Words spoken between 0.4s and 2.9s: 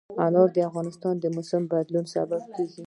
د افغانستان د موسم د بدلون سبب کېږي.